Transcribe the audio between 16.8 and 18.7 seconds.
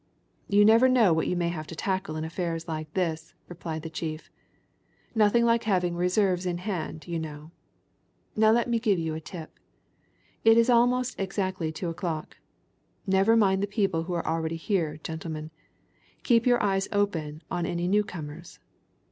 open on any new comers.